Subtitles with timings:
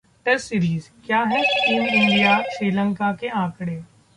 [0.25, 3.81] test series: क्या कहते हैं टीम इंडिया-श्रीलंका के आंकड़े